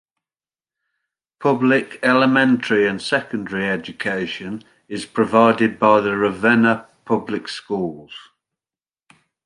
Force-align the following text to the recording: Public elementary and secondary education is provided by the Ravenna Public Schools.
Public 1.39 1.99
elementary 2.01 2.87
and 2.87 2.99
secondary 2.99 3.69
education 3.69 4.63
is 4.87 5.05
provided 5.05 5.77
by 5.77 6.01
the 6.01 6.17
Ravenna 6.17 6.87
Public 7.05 7.47
Schools. 7.47 8.11